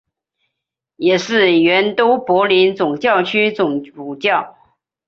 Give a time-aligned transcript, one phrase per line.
[0.95, 4.57] 也是原都柏林总教区总主教。